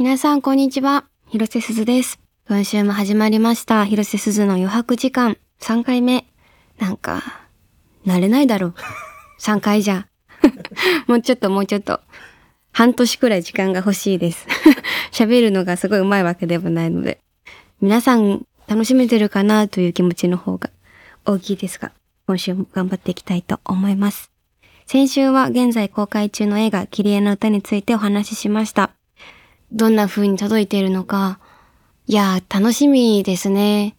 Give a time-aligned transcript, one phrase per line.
[0.00, 1.04] 皆さん、こんにちは。
[1.28, 2.20] 広瀬すずです。
[2.48, 3.84] 今週も始まりました。
[3.84, 5.36] 広瀬すずの余白時間。
[5.60, 6.24] 3回目。
[6.78, 7.22] なんか、
[8.06, 8.74] 慣れないだろう。
[9.42, 10.08] 3回じゃ。
[11.06, 12.00] もうちょっともうちょっと。
[12.72, 14.46] 半年くらい時間が欲しいです。
[15.12, 17.20] 喋るのがすごい上手いわけではないので。
[17.82, 20.70] 皆さん楽しめてるかなという気持ちの方が
[21.26, 21.92] 大きいですが、
[22.26, 24.30] 今週も頑張っていきたいと思います。
[24.86, 28.92] 先週は現在公開中の映画、キリエの歌についてお話ししました。
[29.72, 31.38] どんな風に届いているのか、
[32.06, 33.94] いや、楽しみですね。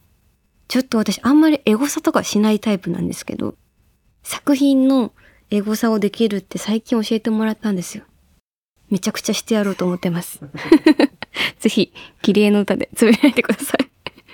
[0.68, 3.55] ちょっと私あんまりエゴサとかしないタイプなんですけど、
[4.23, 5.12] 作品の
[5.50, 8.04] エゴサをできるって最近教えてもらったんですよ。
[8.90, 10.42] めちゃくちゃしてやろうと思ってます。
[11.59, 13.90] ぜひ、キリエの歌でつぶやいてください。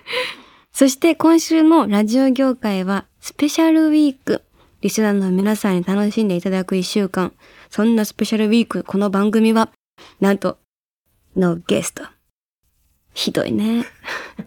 [0.73, 4.44] そして今週のラジオ業界はスペシャルウィーク。
[4.81, 7.33] リスナーの皆さんに楽しんでいただく一週間。
[7.69, 9.69] そんなスペシャルウィーク、この番組は、
[10.19, 10.58] なんと、
[11.37, 12.03] のゲスト。
[13.13, 13.85] ひどいね。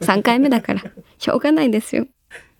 [0.00, 0.82] 3回目だから、
[1.19, 2.06] しょうがないですよ。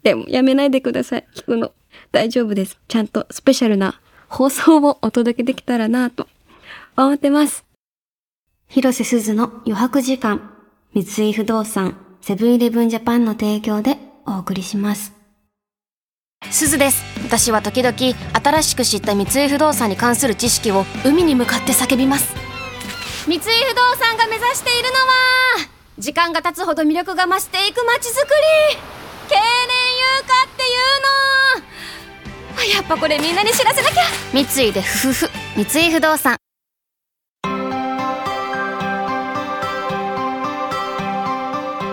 [0.03, 1.27] でも、やめないでください。
[1.34, 1.72] 聞くの。
[2.12, 2.78] 大丈夫です。
[2.89, 6.28] ちゃんとスペシャルな放送をお届けできたらなと
[6.97, 7.64] 思ってます。
[8.69, 10.55] 広瀬すずの余白時間。
[10.94, 15.20] 三井不動産、セブンイレブンジャパンの提供でお送りします。
[16.50, 22.50] すずです私は時々新しく知った三井不動産に関する知識を海に向かって叫びます
[23.27, 23.51] 三井不動
[23.97, 28.81] 産が目指しているのは時間が経つほど魅力が増していく街づくり。
[29.29, 29.45] 経年
[29.99, 30.67] 優化ってい
[32.67, 32.75] うの。
[32.75, 34.05] やっぱこれみんなに知らせなきゃ。
[34.33, 36.39] 三井でふふふ三井不動産。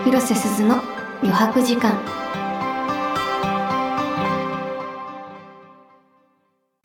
[0.04, 0.82] 広瀬すずの
[1.22, 2.02] 余白時間。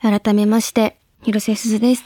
[0.01, 2.03] 改めまして広瀬すずです、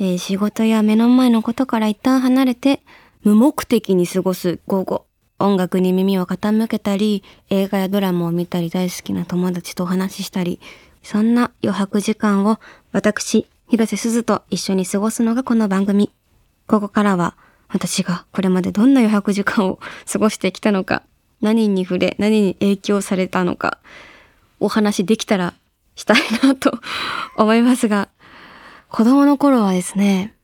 [0.00, 2.82] えー仕事や目の前のことから一旦離れて
[3.24, 5.04] 無目的に過ごす午後。
[5.40, 10.60] 音楽に耳を傾けたり映画やドラマを見たり大好きな友達とお話ししたり。
[11.02, 12.58] そんな余白時間を
[12.92, 16.10] 私広瀬すずと一緒に過ごすのがこの番組。
[16.66, 17.34] ここからは
[17.68, 19.78] 私がこれまでどんな余白時間を
[20.10, 21.02] 過ごしてきたのか、
[21.40, 23.78] 何に触れ、何に影響されたのか、
[24.60, 25.54] お話できたら
[25.94, 26.78] したいなと
[27.36, 28.08] 思いますが、
[28.90, 30.34] 子供の頃はですね、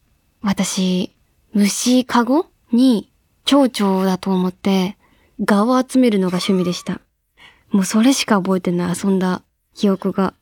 [0.42, 1.10] 私、
[1.54, 3.10] 虫かごに
[3.44, 4.96] 蝶々だと思って、
[5.40, 7.00] 蛾を集めるのが趣味でした。
[7.70, 9.42] もうそれしか覚えてない遊んだ
[9.74, 10.34] 記憶が。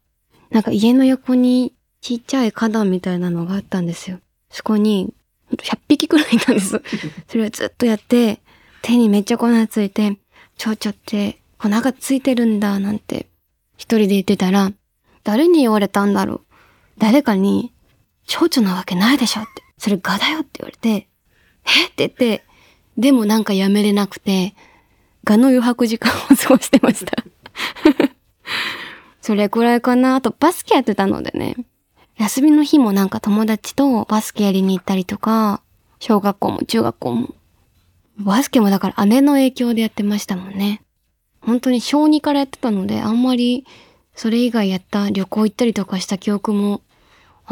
[0.50, 4.18] なんか家の横にちっちゃい花壇みたいなのがあったんですよ。
[4.50, 5.14] そこに
[5.52, 6.82] 100匹くらいいたんです。
[7.28, 8.40] それをずっとやって、
[8.82, 10.18] 手にめっちゃ粉ついて、
[10.58, 13.28] 蝶々って粉がついてるんだなんて
[13.76, 14.72] 一人で言ってたら、
[15.22, 16.40] 誰に言われたんだろう
[16.98, 17.72] 誰かに、
[18.26, 19.62] 蝶々なわけないでしょって。
[19.78, 21.08] それガだよって言われて、
[21.64, 21.86] え？
[21.86, 22.44] って言って、
[22.96, 24.54] でもなんかやめれなくて、
[25.24, 27.24] ガの余白時間を過ごしてました。
[29.20, 30.16] それくらいかな。
[30.16, 31.56] あとバスケやってたのでね。
[32.18, 35.62] 休みの日もなんか友達とバスケやりに行ったりとか、
[35.98, 37.34] 小学校も中学校も。
[38.18, 40.82] バスケもだから姉の影響でやってましたもんね。
[41.40, 43.66] 本当に小2からやってたので、あんまり
[44.14, 46.82] それ以外やった旅行行ったりとかした記憶も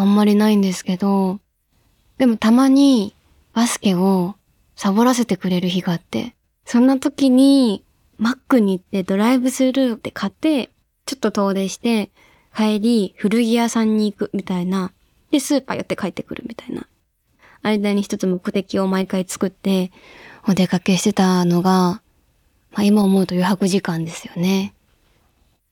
[0.00, 1.40] あんまりないんですけど、
[2.16, 3.14] でもたまに
[3.52, 4.34] バスケを
[4.74, 6.34] サボらせてくれる日があって、
[6.64, 7.84] そんな時に
[8.16, 10.70] マックに行ってドライブスルーって買って、
[11.04, 12.10] ちょっと遠出して、
[12.56, 14.90] 帰り古着屋さんに行くみたいな。
[15.30, 16.86] で、スーパー寄って帰ってくるみたいな。
[17.62, 19.92] 間に一つ目的を毎回作って、
[20.48, 22.00] お出かけしてたのが、
[22.72, 24.72] まあ今思うと余白時間ですよね。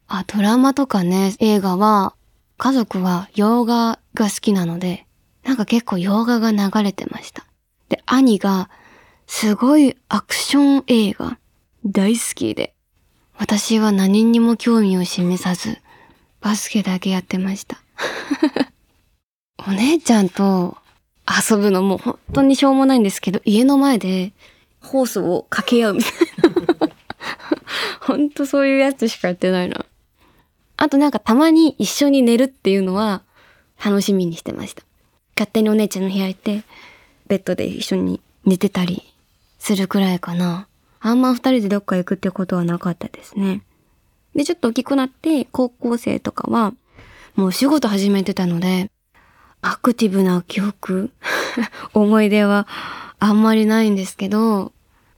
[0.06, 2.14] あ、ドラマとかね、映画は、
[2.58, 5.06] 家族は洋画が好きなので、
[5.44, 7.46] なんか結構洋画が流れてました。
[7.88, 8.68] で、兄が、
[9.28, 11.38] すごいアクション映画、
[11.86, 12.74] 大好きで、
[13.36, 15.78] 私は何にも興味を示さず、
[16.40, 17.80] バスケだけやってました。
[19.64, 20.76] お姉ちゃんと
[21.28, 24.32] 遊ぶのも本当にしょうもないんですけど、家の前で
[24.80, 26.12] ホースを掛け合うみたい
[26.80, 26.88] な。
[28.02, 29.84] 本当そういうやつしかやってないな。
[30.78, 33.22] あとなんかたまに一緒に寝るっていうのは
[33.84, 34.84] 楽しみにしてました。
[35.36, 36.62] 勝手にお姉ちゃんの部屋行って、
[37.26, 39.02] ベッドで一緒に寝てたり
[39.58, 40.68] するくらいかな。
[41.00, 43.62] あんま二人でどっか行くってことはなかったですね。
[44.36, 46.72] で、ちょっと大きくなって、高校生とかは、
[47.34, 48.90] もう仕事始めてたので、
[49.62, 51.10] アクティブな記憶、
[51.92, 52.68] 思い出は
[53.18, 54.72] あんまりないんですけど、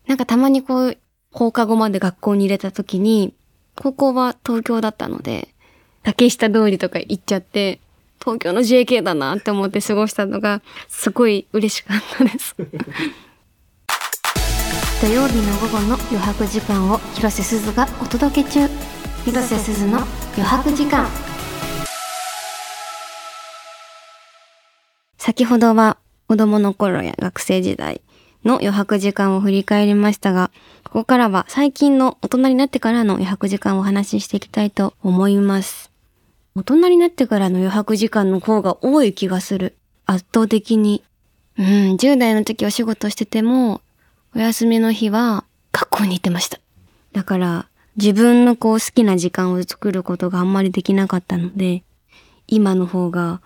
[0.06, 0.98] なんかたまにこう、
[1.32, 3.34] 放課後まで学校に入れた時に、
[3.76, 5.49] 高校は東京だったので、
[6.02, 7.80] 竹下通りとか行っちゃって、
[8.20, 12.54] 東京の JK だなって思って過ごしたのが、すごい嬉しかったです。
[15.00, 18.68] 土曜日の午後の余白時間を広瀬すずがお届け中
[19.24, 20.00] 広瀬すずの
[20.34, 21.08] 余白時間
[25.16, 25.96] 先ほどは
[26.28, 28.02] 子供の頃や学生時代
[28.44, 30.50] の余白時間を振り返りましたが、
[30.84, 35.89] ここからは最近の大人になってからの余白時間をお話ししていきたいと思います。
[36.56, 39.76] 大人になってからの余白時間の方が多い気がする。
[40.06, 41.02] 圧倒的に。
[41.58, 41.66] うん、
[41.96, 43.80] 10代の時お仕事してても、
[44.34, 46.58] お休みの日は学校に行ってました。
[47.12, 51.82] だから、自分のこう好きな時間を作ることがあんまりできなかったので、
[52.48, 53.40] 今の方が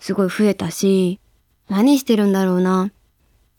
[0.00, 1.20] すごい増えたし、
[1.68, 2.90] 何してるんだろうな。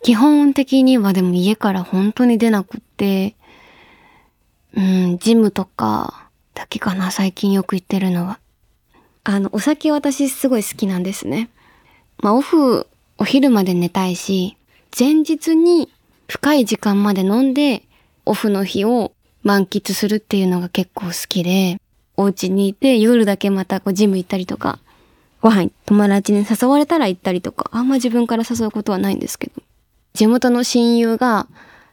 [0.04, 3.36] 基本的にはでも家から本当に出なくって、
[4.76, 8.40] うん、ジムとかだけかな、最近よく行ってるのは。
[9.30, 11.50] あの、お酒私すごい好きなんですね。
[12.20, 12.88] まあ、オフ、
[13.18, 14.56] お昼まで寝たいし、
[14.98, 15.92] 前日に
[16.30, 17.84] 深い時間まで飲んで、
[18.26, 19.12] オフの日を
[19.44, 21.82] 満喫するっていうのが結構好きで、
[22.16, 24.80] お家にいて夜だけまたこうジム行ったりとか、
[25.42, 29.62] ご飯友達に誘われたら行ったりとか、あんま自分から誘うことはないんですけど、
[30.14, 31.48] 地元の親友が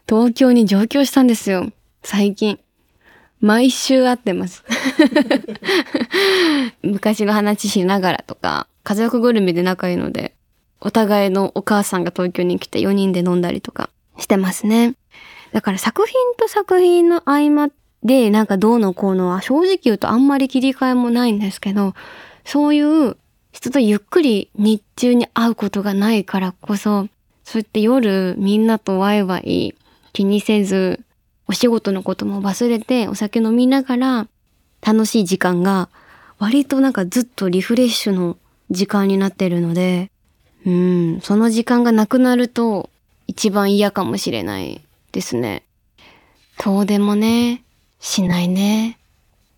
[0.09, 1.73] 東京に上京したんですよ。
[2.05, 2.61] 最近。
[3.41, 4.65] 毎週会ってます。
[6.83, 10.35] 昔の話しながらとか、家族ぐるみで仲いいので、
[10.81, 14.95] お互いのお母さんが東京に来て4人で飲んだりとかしてますね。
[15.53, 17.71] だから作品と作品の合間
[18.03, 21.95] でなんかどうのこうのは正直言うとあんまり切り替えもないんですけど、
[22.45, 23.17] そういう
[23.53, 27.09] 人とゆっくり日中に会うことがないからこそ、
[27.45, 29.75] そうやって夜みんなとワイワイ
[30.13, 31.01] 気にせず、
[31.47, 34.29] お仕事のことも忘れてお酒飲みながら
[34.81, 35.89] 楽しい時間が
[36.39, 38.37] 割となんかずっとリフレッシュの
[38.71, 40.11] 時間になってるので、
[40.67, 42.91] うん、その時間がなくなると
[43.27, 44.83] 一番嫌かもしれない
[45.13, 45.63] ですね。
[46.59, 47.63] 遠出もね、
[48.01, 48.99] しないね。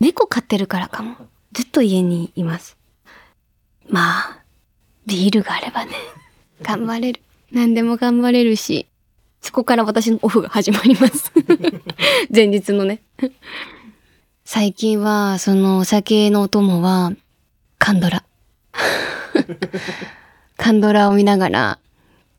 [0.00, 1.16] 猫飼ってるからかも。
[1.52, 2.76] ずっと家にいます。
[3.88, 4.42] まあ、
[5.06, 5.92] ビールがあればね、
[6.62, 7.20] 頑張れる。
[7.52, 8.86] 何でも頑張れるし、
[9.46, 11.32] そこから私のオフが始まります
[12.34, 13.00] 前日のね
[14.44, 17.12] 最近は、そのお酒のお供は、
[17.78, 18.24] カンドラ。
[20.56, 21.78] カンドラを見ながら、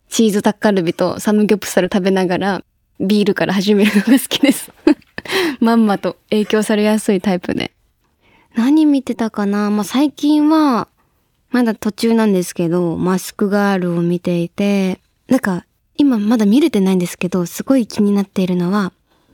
[0.09, 2.63] チーズタッカルビとサムギョプサル食べながら、
[3.00, 4.71] ビールから始めるのが好きです
[5.62, 7.71] まんまと影響されやすいタイプで。
[8.54, 9.69] 何見てたかな？
[9.69, 10.89] まあ、最近は、
[11.51, 15.65] まだ途中なんですけど、マスクガールを見ていて、なんか、
[15.97, 18.94] 今まだ見れてないんですけど、すごい気になっているのは、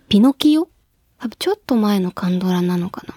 [0.10, 0.68] ピノキオ？
[1.19, 3.15] 多分ちょっと前のカンドラなのかな。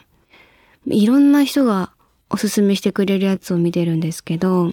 [0.94, 1.90] いろんな人が
[2.30, 4.72] おすすめしてくれるやつを見てるんですけど、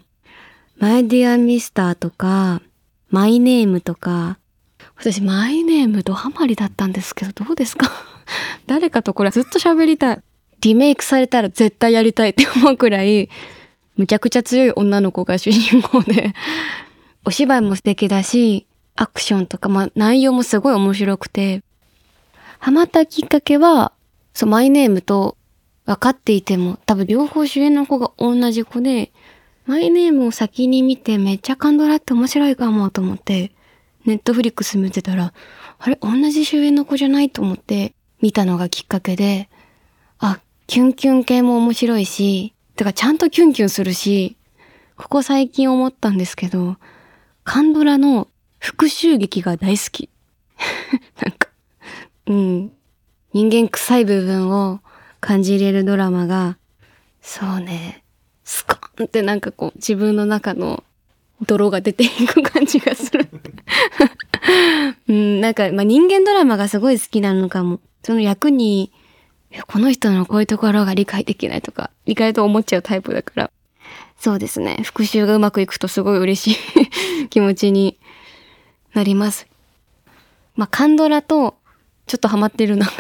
[0.78, 2.62] マイディアミスターとか、
[3.10, 4.38] マイネームとか、
[4.96, 7.92] 私マイネームドハマりだったんですけど、どうですか？
[8.68, 10.22] 誰かとこれずっと喋りたい。
[10.62, 13.30] リメイクされたら絶対やりたいって思うくらい、
[13.98, 16.34] むちゃくちゃ強い女の子が主人公で、
[17.26, 21.64] お芝居も素敵だし、アクションとか、まあ内容もすごい面白くて、
[22.60, 23.94] ハマったきっかけは、
[24.34, 25.38] そう、マイネームと
[25.86, 29.12] 分かっていても、多分両方主演の子が同じ子で、
[29.66, 33.52] マイネームを先に見てめっちゃカンドラって面白いかもと思って、
[34.06, 35.34] ネットフリックス見てたら、
[35.80, 39.50] あれ同じ主演の子じゃないと思って見たのがきっかけで、
[40.20, 44.36] あ、キュンキュン系も面白いし、てかちゃんとキュンキュンするし、
[44.98, 46.78] ここ最近思ったんですけど、
[47.44, 48.28] カンドラの
[48.60, 50.10] 復讐劇が大好き。
[51.22, 51.50] なんか、
[52.28, 52.72] うん。
[53.34, 54.80] 人間臭い部分を
[55.20, 56.58] 感じれるドラマが、
[57.22, 58.04] そうね、
[58.44, 60.84] スコーンってなんかこう自分の中の
[61.46, 63.28] 泥が出ていく感じがする
[65.08, 67.80] うん、なんか、まあ、人間ドラマがすごい好きなのかも。
[68.04, 68.92] その役に、
[69.68, 73.52] この人のこういうところが理解できないとか、理解と思っちゃうタイプだから。
[74.24, 74.78] そうですね。
[74.84, 78.00] 復習がうまくいくとすごい嬉しい 気持ちに
[78.94, 79.48] なります。
[80.56, 81.58] まあ、カンドラと
[82.08, 82.92] ちょっとハマってるのが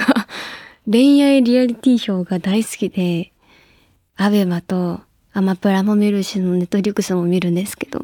[0.86, 3.32] 恋愛リアリティショーが大好きで、
[4.18, 5.00] アベマと
[5.32, 8.03] アマプラも見るし、ネットリックスも見るんですけど、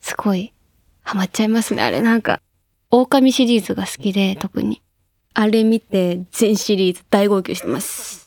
[0.00, 0.54] すごい
[1.02, 1.82] ハマっちゃいますね。
[1.82, 2.40] あれなんか、
[2.90, 4.80] 狼シリーズが好きで、特に。
[5.34, 8.25] あれ見て全シリーズ大号泣してます。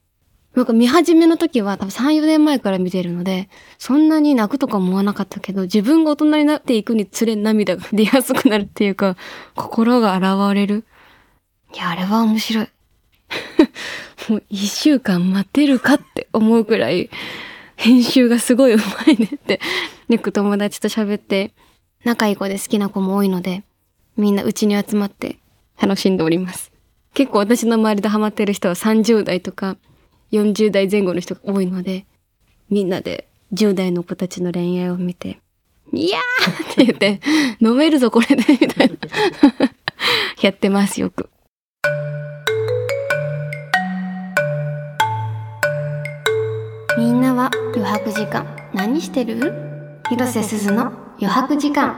[0.60, 3.48] なんか見始めの時は多分3、4年前から見てるので、
[3.78, 9.16] そんなに泣くとか思わなかったけど、自分が大人になっていくにつれ涙が 出やすくなるっていうか、
[9.56, 10.84] 心が現れる。
[11.74, 12.68] いや、あれは面白い。
[14.28, 17.10] もう一週間待てるかって思うくらい、
[17.78, 19.62] 編集がすごい上手いねって、
[20.10, 21.54] よく友達と喋って、
[22.04, 23.64] 仲いい子で好きな子も多いので、
[24.18, 25.38] みんなうちに集まって
[25.82, 26.74] 楽しんでおります。
[27.14, 29.78] 結構私の周りでハマってる人は30代とか
[30.32, 32.06] 40代前後の人が多いので、
[32.70, 35.40] みんなで10代の子たちの恋愛を見て、
[35.92, 37.20] いやーって言って、
[37.60, 38.96] 飲めるぞこれで、みたいな。
[40.42, 41.30] やってます、よく。
[46.98, 49.54] みんなは余白時間何してる？
[50.10, 51.98] 広瀬すずの余白時間。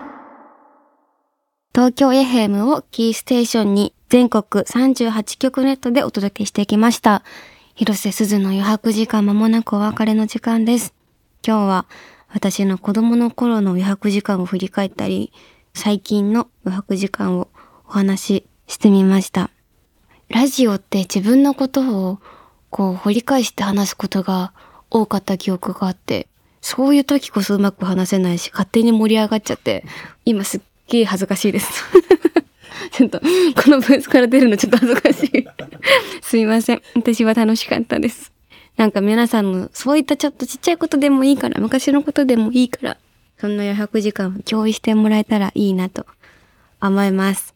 [1.73, 7.23] 東京 FM をキーステーションに全国38局ネットでお届けしてきました。
[7.81, 10.93] 広瀬すずの余白時間まもなくお別れの時間です。
[11.43, 11.85] 今日は
[12.31, 15.33] 私の子供の頃の余白時間を振り返ったり、
[15.73, 17.47] 最近の余白時間を
[17.88, 19.50] お話ししてみました。
[20.29, 22.19] ラジオって自分のことを
[22.69, 24.53] こう掘り返して話すことが
[24.91, 26.27] 多かった記憶があって、
[26.61, 29.85] そういう時こそうまく話せないし、勝手に盛り上がっちゃって、
[30.23, 31.83] 今すっげえ恥ずかしいです。
[32.91, 33.25] ちょっと、こ
[33.69, 35.47] のブースから出るのちょっと恥ずかしい。
[36.21, 36.81] すいません。
[36.95, 38.31] 私は楽しかったです。
[38.77, 42.97] なんか皆さんのそういったちょっとちっちゃいことでもいいから、昔のことでもいいから、
[43.39, 46.05] そんな余白時間を共有してもらえたらいいなと
[46.81, 47.53] 思います。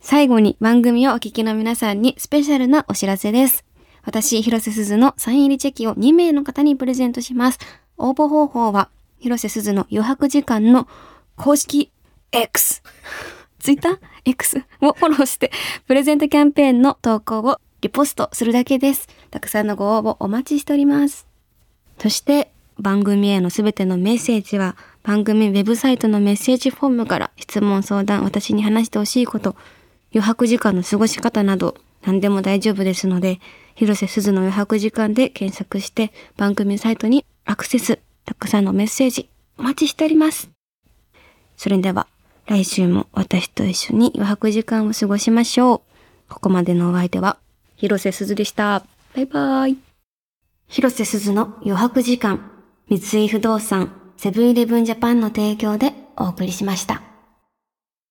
[0.00, 3.64] 最後に番組をお聞きの皆さんにスペシャルなお知らせです。
[4.04, 7.60] 私、広瀬すずのサイン入りチェキを2名の方にプレゼントします。
[7.96, 10.88] 応募方法は、広瀬すずの余白時間の
[11.36, 11.92] 公式
[12.32, 12.82] X、
[13.62, 15.52] ツイッター ?X をフォローして、
[15.86, 19.08] プレゼントキャンペーンの投稿をリポストするだけです。
[19.30, 21.28] たくさんのご応募お待ちしております。
[21.98, 29.54] そして、番組へのすべてのメッセージは、番組ウェブサイトのメッセージフォームから質問相談、私に話してほしいこと、
[30.12, 33.40] 余白時間の過ごし方など何でも大丈夫ですので、
[33.76, 40.50] 広瀬すずの余白時間で検索して番組サイトにアクセス、たくさんのメッセージお待ちしております。
[41.56, 42.08] それでは
[42.46, 45.76] 来週も私と一緒に余白時間を過ごしましょ
[46.28, 46.32] う。
[46.32, 47.38] ここまでのお相手は
[47.76, 48.84] 広瀬すずでした。
[49.14, 49.76] バイバイ。
[50.68, 52.50] 広瀬すずの余白時間、
[52.88, 57.11] 三井不動産、セブンイレブンジャパンの提供でお送りしました。